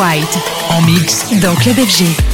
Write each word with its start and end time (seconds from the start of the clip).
White. 0.00 0.38
En 0.70 0.80
mix. 0.80 1.26
Dans 1.40 1.54
Club 1.54 1.76
FG. 1.76 2.29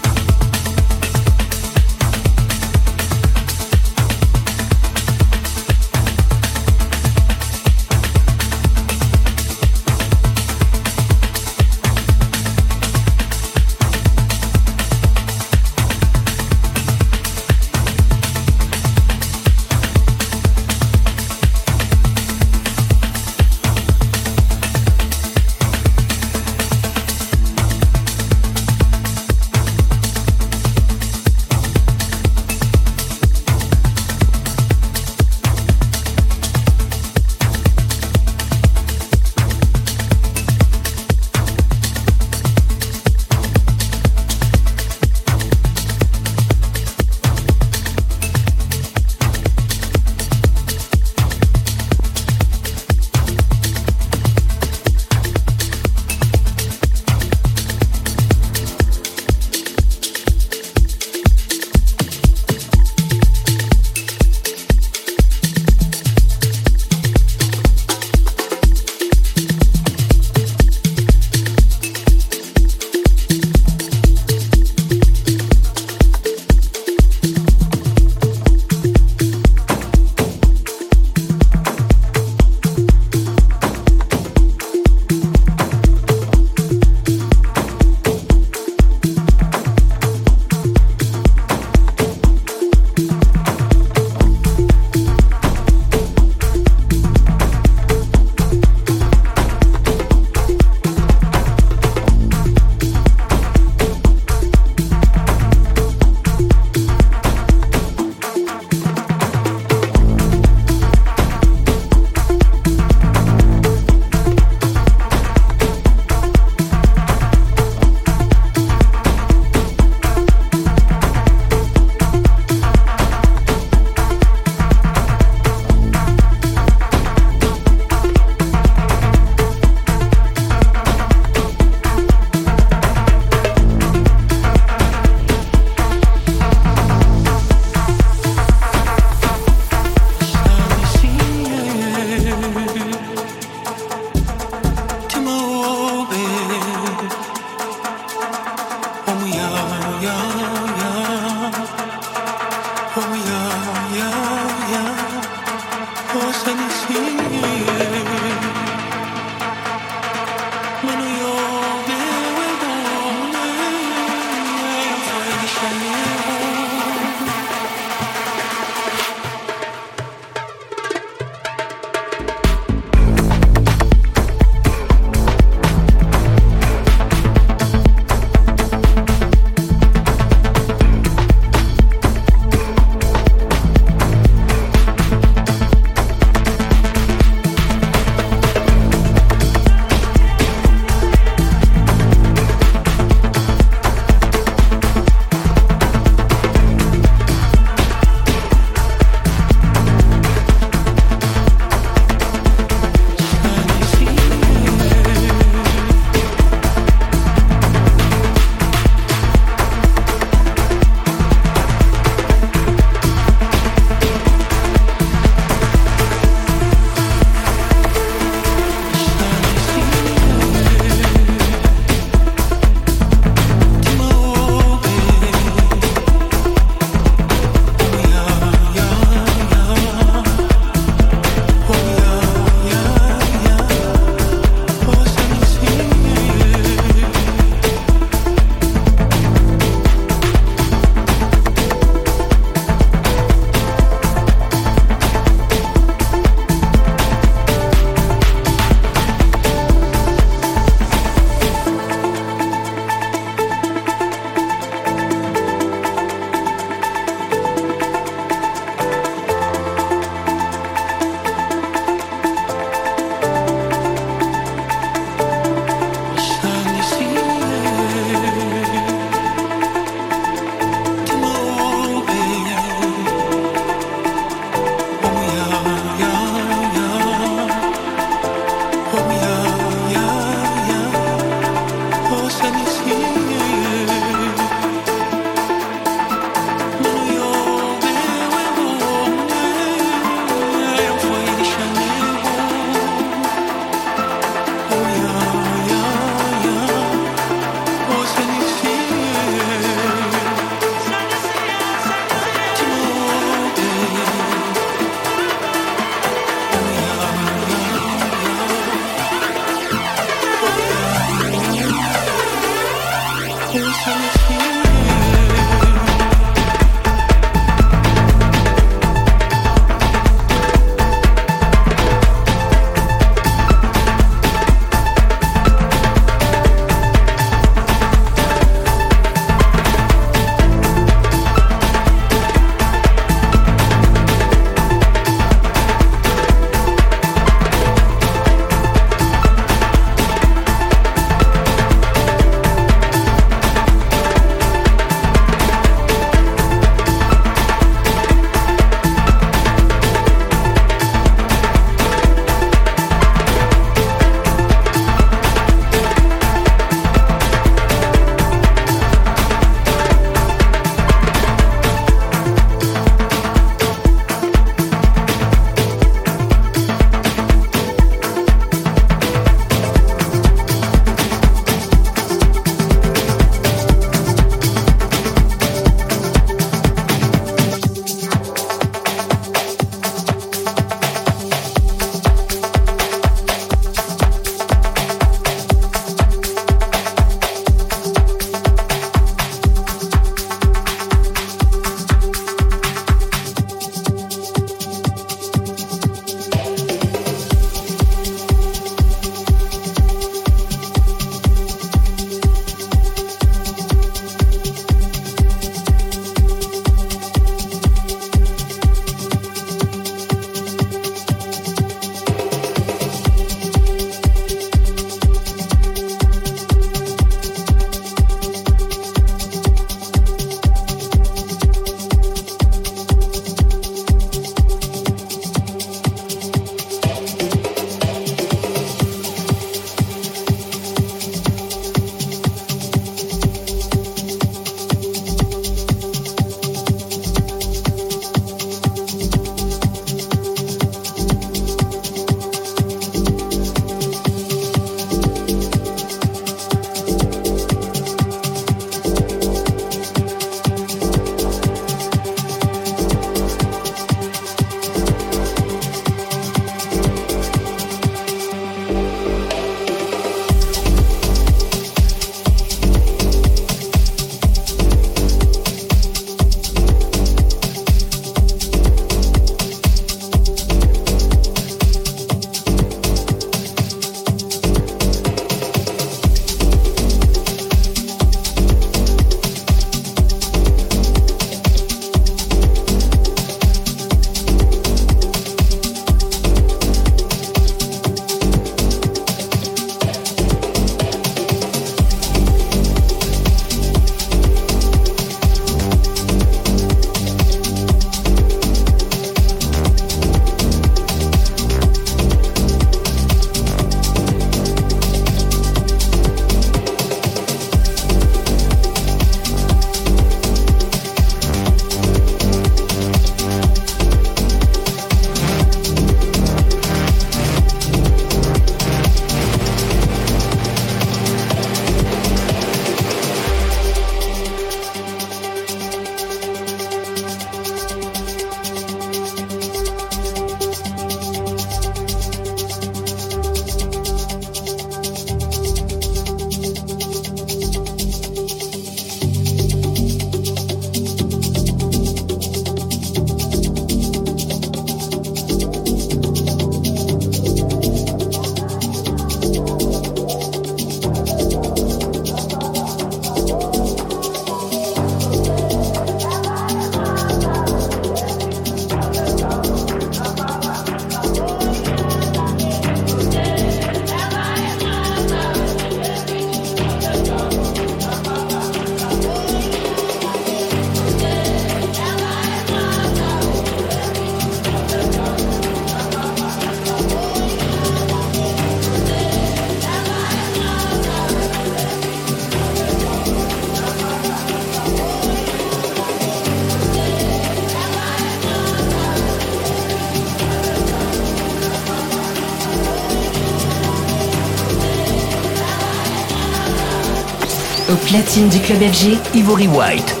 Platine 597.91 598.29
du 598.29 598.39
club 598.39 598.61
FG, 598.61 598.97
Ivory 599.13 599.47
White. 599.49 600.00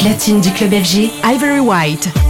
Platine 0.00 0.40
du 0.40 0.50
club 0.52 0.72
FG, 0.72 1.10
Ivory 1.22 1.60
White. 1.60 2.08
White. 2.08 2.29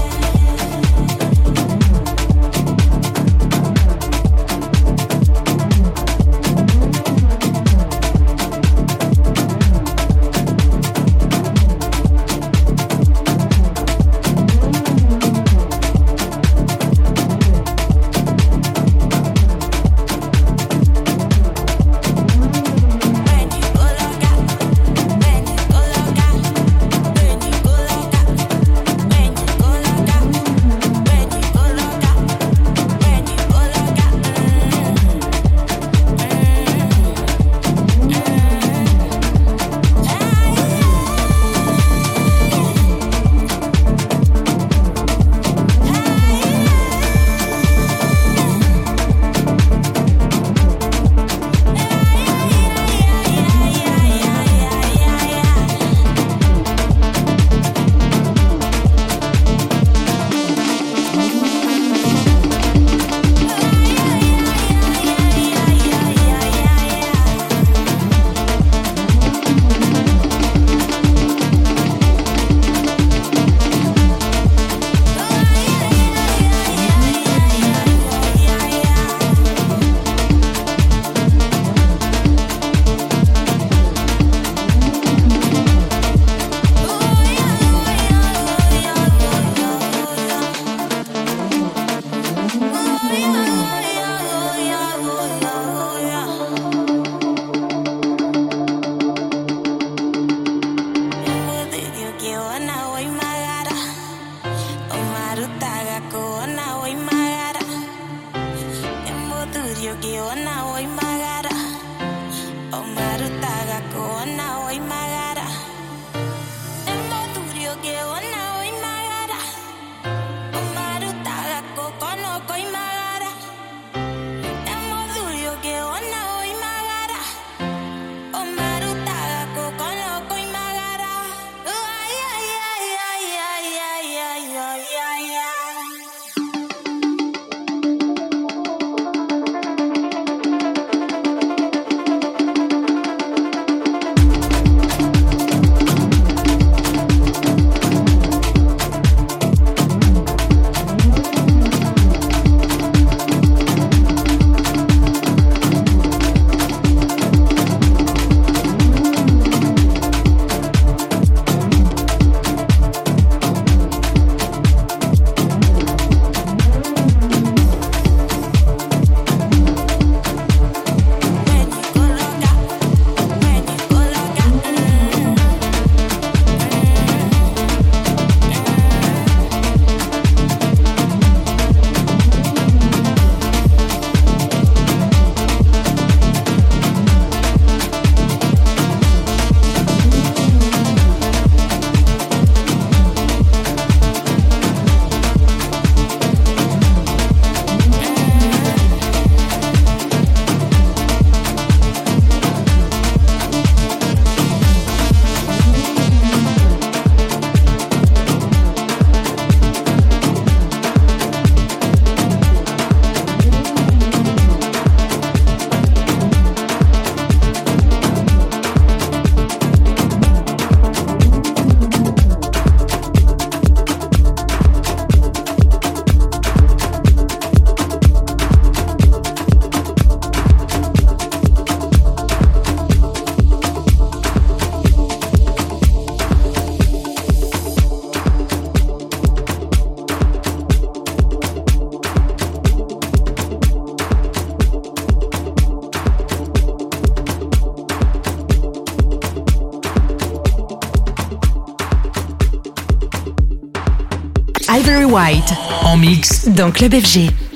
Mix. 256.20 256.48
Dans 256.48 256.70
Club 256.70 256.94
FG. 256.94 257.49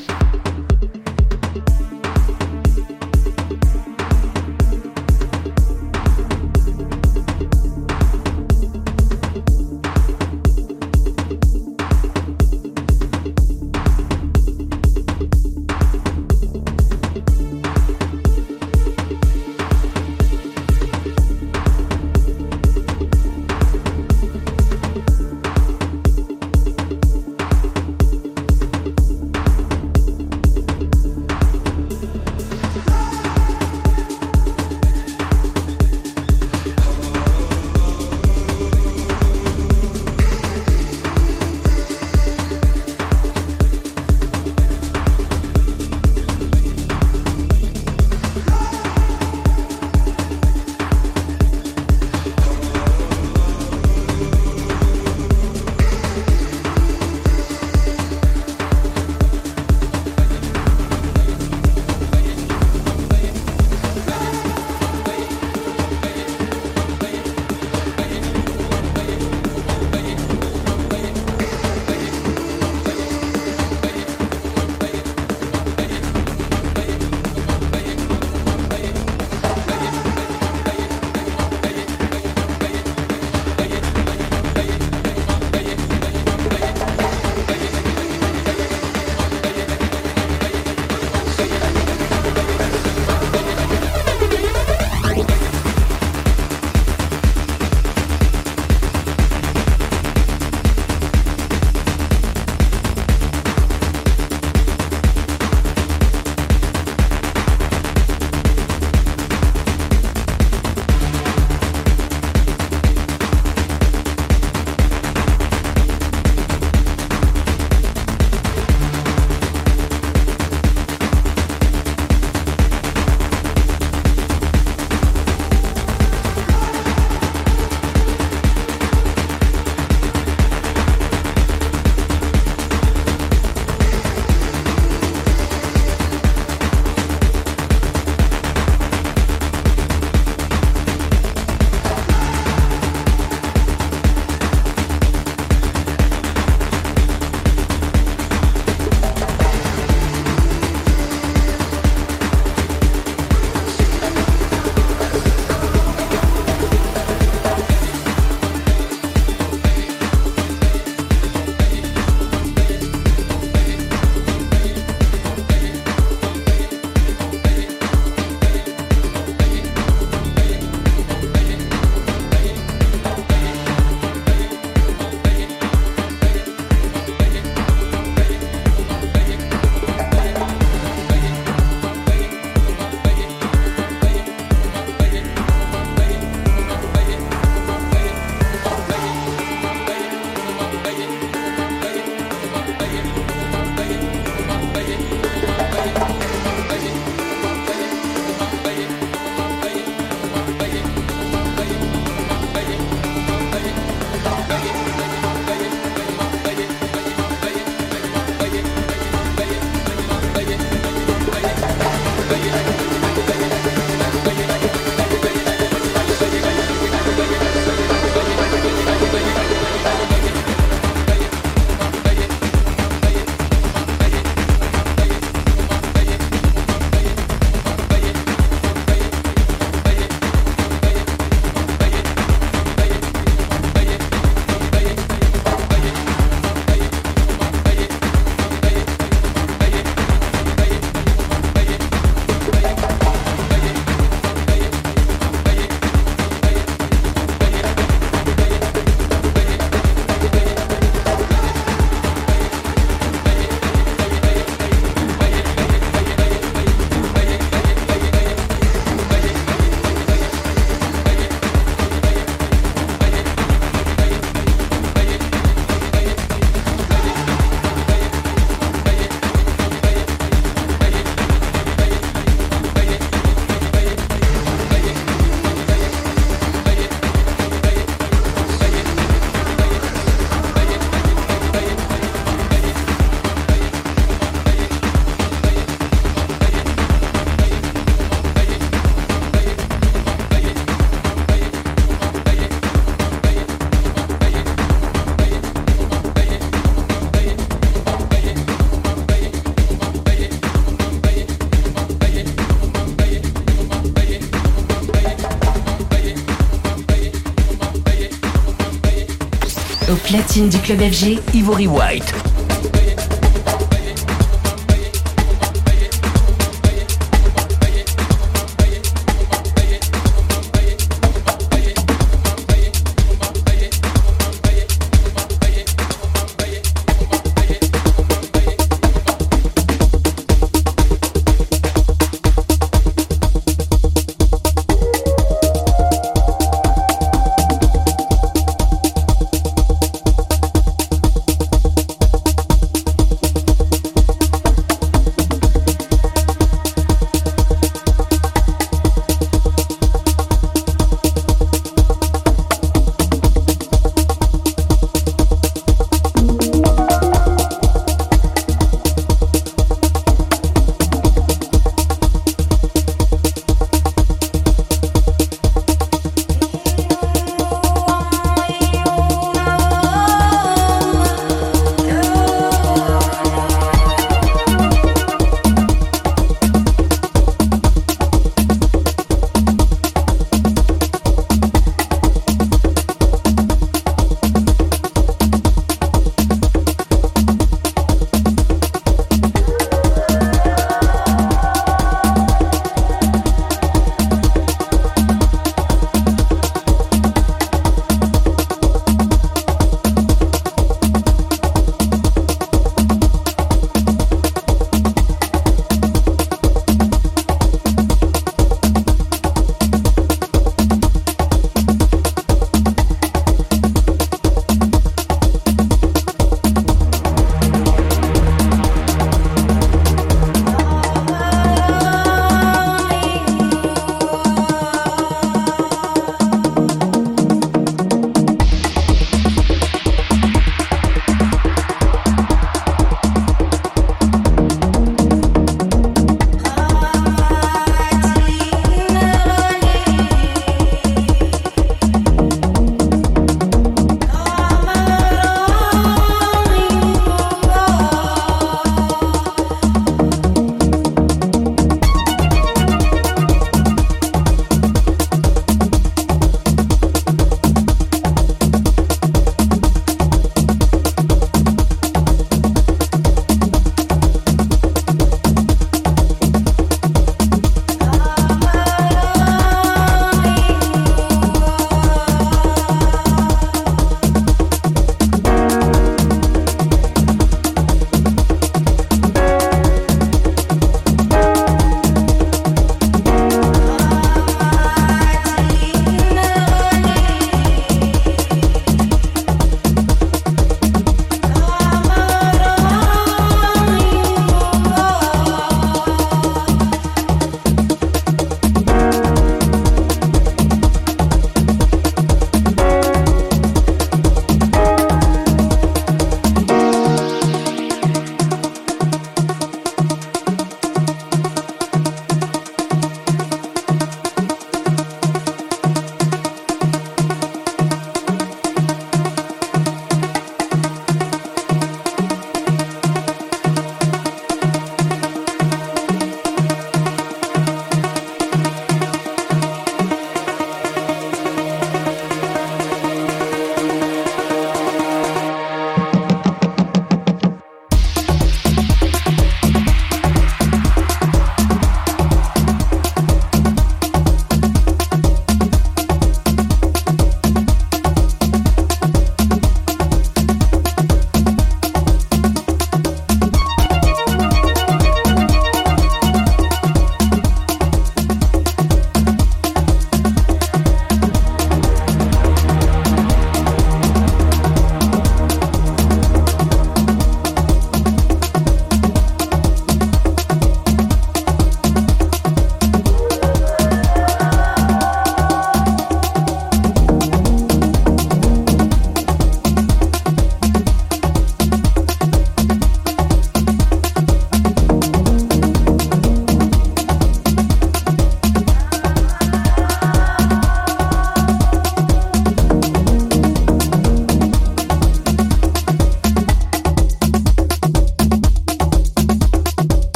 Du 310.43 310.59
club 310.59 310.81
FG, 310.81 311.21
Ivory 311.33 311.69
White. 311.69 312.34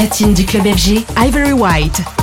Platine 0.00 0.32
du 0.32 0.46
club 0.46 0.64
FG, 0.64 1.04
Ivory 1.18 1.52
White. 1.52 2.19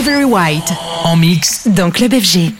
Ivory 0.00 0.24
White. 0.24 0.72
En 1.04 1.14
mix 1.14 1.68
Dans 1.68 1.90
Club 1.90 2.14
FG. 2.14 2.52